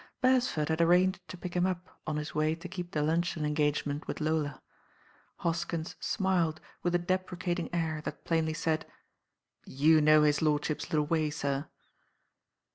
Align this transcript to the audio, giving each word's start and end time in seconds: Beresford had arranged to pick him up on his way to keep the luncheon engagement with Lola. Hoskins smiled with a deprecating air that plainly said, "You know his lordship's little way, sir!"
Beresford 0.19 0.69
had 0.69 0.81
arranged 0.81 1.19
to 1.27 1.37
pick 1.37 1.53
him 1.55 1.67
up 1.67 2.01
on 2.07 2.15
his 2.15 2.33
way 2.33 2.55
to 2.55 2.67
keep 2.67 2.89
the 2.89 3.03
luncheon 3.03 3.45
engagement 3.45 4.07
with 4.07 4.19
Lola. 4.19 4.59
Hoskins 5.37 5.95
smiled 5.99 6.59
with 6.81 6.95
a 6.95 6.97
deprecating 6.97 7.71
air 7.71 8.01
that 8.05 8.25
plainly 8.25 8.55
said, 8.55 8.87
"You 9.63 10.01
know 10.01 10.23
his 10.23 10.41
lordship's 10.41 10.89
little 10.91 11.05
way, 11.05 11.29
sir!" 11.29 11.67